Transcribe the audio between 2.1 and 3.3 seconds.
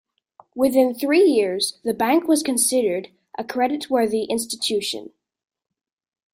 was considered